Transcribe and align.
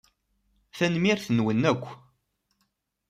Tanemmirt-nwen 0.77 1.61
akk. 1.71 1.85